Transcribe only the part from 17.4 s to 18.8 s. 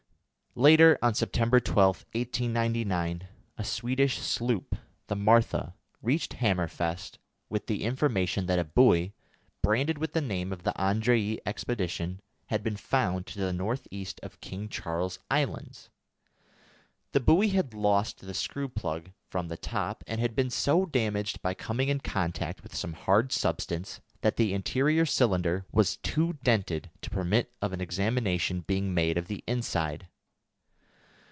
had lost the screw